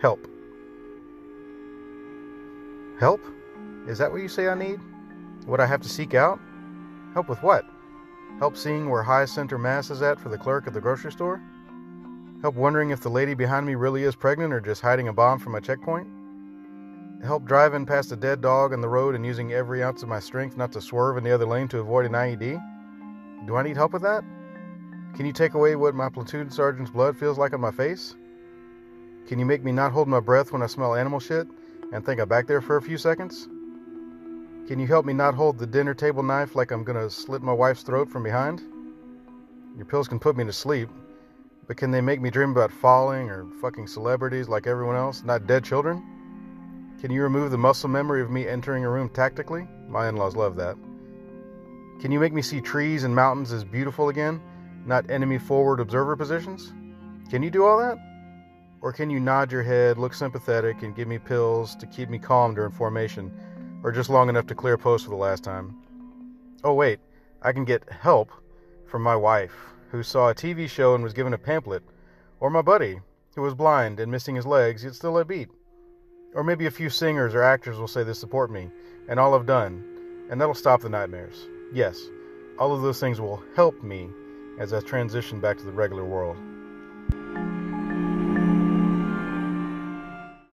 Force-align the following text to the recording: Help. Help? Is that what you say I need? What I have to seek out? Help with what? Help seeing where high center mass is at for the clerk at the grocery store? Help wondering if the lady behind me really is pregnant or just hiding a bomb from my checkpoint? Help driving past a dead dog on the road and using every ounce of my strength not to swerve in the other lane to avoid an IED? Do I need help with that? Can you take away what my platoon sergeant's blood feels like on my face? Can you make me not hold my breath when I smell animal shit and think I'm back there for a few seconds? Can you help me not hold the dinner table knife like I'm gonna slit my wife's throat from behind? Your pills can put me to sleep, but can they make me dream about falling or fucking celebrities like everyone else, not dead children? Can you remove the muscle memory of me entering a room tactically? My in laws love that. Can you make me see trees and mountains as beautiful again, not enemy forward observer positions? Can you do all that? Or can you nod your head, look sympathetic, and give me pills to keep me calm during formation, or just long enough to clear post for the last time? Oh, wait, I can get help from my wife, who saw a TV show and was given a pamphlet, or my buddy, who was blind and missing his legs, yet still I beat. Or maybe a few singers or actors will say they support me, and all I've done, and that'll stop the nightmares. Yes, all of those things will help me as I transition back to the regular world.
Help. 0.00 0.28
Help? 3.00 3.20
Is 3.88 3.98
that 3.98 4.12
what 4.12 4.22
you 4.22 4.28
say 4.28 4.48
I 4.48 4.54
need? 4.54 4.78
What 5.46 5.60
I 5.60 5.66
have 5.66 5.80
to 5.82 5.88
seek 5.88 6.14
out? 6.14 6.38
Help 7.14 7.28
with 7.28 7.42
what? 7.42 7.64
Help 8.38 8.56
seeing 8.56 8.88
where 8.88 9.02
high 9.02 9.24
center 9.24 9.58
mass 9.58 9.90
is 9.90 10.02
at 10.02 10.20
for 10.20 10.28
the 10.28 10.38
clerk 10.38 10.68
at 10.68 10.72
the 10.72 10.80
grocery 10.80 11.10
store? 11.10 11.42
Help 12.42 12.54
wondering 12.54 12.90
if 12.90 13.00
the 13.00 13.08
lady 13.08 13.34
behind 13.34 13.66
me 13.66 13.74
really 13.74 14.04
is 14.04 14.14
pregnant 14.14 14.52
or 14.52 14.60
just 14.60 14.82
hiding 14.82 15.08
a 15.08 15.12
bomb 15.12 15.40
from 15.40 15.52
my 15.52 15.60
checkpoint? 15.60 16.06
Help 17.24 17.44
driving 17.44 17.84
past 17.84 18.12
a 18.12 18.16
dead 18.16 18.40
dog 18.40 18.72
on 18.72 18.80
the 18.80 18.88
road 18.88 19.16
and 19.16 19.26
using 19.26 19.52
every 19.52 19.82
ounce 19.82 20.04
of 20.04 20.08
my 20.08 20.20
strength 20.20 20.56
not 20.56 20.70
to 20.70 20.80
swerve 20.80 21.16
in 21.16 21.24
the 21.24 21.32
other 21.32 21.46
lane 21.46 21.66
to 21.66 21.80
avoid 21.80 22.06
an 22.06 22.12
IED? 22.12 22.62
Do 23.48 23.56
I 23.56 23.64
need 23.64 23.76
help 23.76 23.92
with 23.92 24.02
that? 24.02 24.22
Can 25.16 25.26
you 25.26 25.32
take 25.32 25.54
away 25.54 25.74
what 25.74 25.96
my 25.96 26.08
platoon 26.08 26.50
sergeant's 26.50 26.92
blood 26.92 27.16
feels 27.16 27.38
like 27.38 27.52
on 27.52 27.60
my 27.60 27.72
face? 27.72 28.14
Can 29.28 29.38
you 29.38 29.44
make 29.44 29.62
me 29.62 29.72
not 29.72 29.92
hold 29.92 30.08
my 30.08 30.20
breath 30.20 30.52
when 30.52 30.62
I 30.62 30.66
smell 30.66 30.94
animal 30.94 31.20
shit 31.20 31.46
and 31.92 32.02
think 32.04 32.18
I'm 32.18 32.30
back 32.30 32.46
there 32.46 32.62
for 32.62 32.78
a 32.78 32.82
few 32.82 32.96
seconds? 32.96 33.46
Can 34.66 34.78
you 34.78 34.86
help 34.86 35.04
me 35.04 35.12
not 35.12 35.34
hold 35.34 35.58
the 35.58 35.66
dinner 35.66 35.92
table 35.92 36.22
knife 36.22 36.54
like 36.54 36.70
I'm 36.70 36.82
gonna 36.82 37.10
slit 37.10 37.42
my 37.42 37.52
wife's 37.52 37.82
throat 37.82 38.08
from 38.08 38.22
behind? 38.22 38.62
Your 39.76 39.84
pills 39.84 40.08
can 40.08 40.18
put 40.18 40.34
me 40.34 40.44
to 40.44 40.52
sleep, 40.52 40.88
but 41.66 41.76
can 41.76 41.90
they 41.90 42.00
make 42.00 42.22
me 42.22 42.30
dream 42.30 42.52
about 42.52 42.72
falling 42.72 43.28
or 43.28 43.44
fucking 43.60 43.86
celebrities 43.86 44.48
like 44.48 44.66
everyone 44.66 44.96
else, 44.96 45.22
not 45.22 45.46
dead 45.46 45.62
children? 45.62 46.02
Can 46.98 47.12
you 47.12 47.22
remove 47.22 47.50
the 47.50 47.58
muscle 47.58 47.90
memory 47.90 48.22
of 48.22 48.30
me 48.30 48.48
entering 48.48 48.86
a 48.86 48.90
room 48.90 49.10
tactically? 49.10 49.68
My 49.88 50.08
in 50.08 50.16
laws 50.16 50.36
love 50.36 50.56
that. 50.56 50.76
Can 52.00 52.12
you 52.12 52.18
make 52.18 52.32
me 52.32 52.40
see 52.40 52.62
trees 52.62 53.04
and 53.04 53.14
mountains 53.14 53.52
as 53.52 53.62
beautiful 53.62 54.08
again, 54.08 54.40
not 54.86 55.10
enemy 55.10 55.36
forward 55.36 55.80
observer 55.80 56.16
positions? 56.16 56.72
Can 57.28 57.42
you 57.42 57.50
do 57.50 57.66
all 57.66 57.76
that? 57.76 57.98
Or 58.80 58.92
can 58.92 59.10
you 59.10 59.18
nod 59.18 59.50
your 59.50 59.62
head, 59.62 59.98
look 59.98 60.14
sympathetic, 60.14 60.82
and 60.82 60.94
give 60.94 61.08
me 61.08 61.18
pills 61.18 61.74
to 61.76 61.86
keep 61.86 62.08
me 62.08 62.18
calm 62.18 62.54
during 62.54 62.70
formation, 62.70 63.32
or 63.82 63.90
just 63.90 64.10
long 64.10 64.28
enough 64.28 64.46
to 64.46 64.54
clear 64.54 64.78
post 64.78 65.04
for 65.04 65.10
the 65.10 65.16
last 65.16 65.42
time? 65.42 65.76
Oh, 66.62 66.74
wait, 66.74 67.00
I 67.42 67.52
can 67.52 67.64
get 67.64 67.90
help 67.90 68.30
from 68.86 69.02
my 69.02 69.16
wife, 69.16 69.54
who 69.90 70.02
saw 70.02 70.28
a 70.28 70.34
TV 70.34 70.68
show 70.68 70.94
and 70.94 71.02
was 71.02 71.12
given 71.12 71.32
a 71.32 71.38
pamphlet, 71.38 71.82
or 72.40 72.50
my 72.50 72.62
buddy, 72.62 73.00
who 73.34 73.42
was 73.42 73.54
blind 73.54 74.00
and 74.00 74.12
missing 74.12 74.36
his 74.36 74.46
legs, 74.46 74.84
yet 74.84 74.94
still 74.94 75.16
I 75.16 75.24
beat. 75.24 75.48
Or 76.34 76.44
maybe 76.44 76.66
a 76.66 76.70
few 76.70 76.90
singers 76.90 77.34
or 77.34 77.42
actors 77.42 77.78
will 77.78 77.88
say 77.88 78.04
they 78.04 78.12
support 78.12 78.50
me, 78.50 78.70
and 79.08 79.18
all 79.18 79.34
I've 79.34 79.46
done, 79.46 79.84
and 80.30 80.40
that'll 80.40 80.54
stop 80.54 80.82
the 80.82 80.88
nightmares. 80.88 81.48
Yes, 81.72 82.00
all 82.58 82.72
of 82.72 82.82
those 82.82 83.00
things 83.00 83.20
will 83.20 83.42
help 83.56 83.82
me 83.82 84.08
as 84.58 84.72
I 84.72 84.80
transition 84.80 85.40
back 85.40 85.58
to 85.58 85.64
the 85.64 85.72
regular 85.72 86.04
world. 86.04 86.36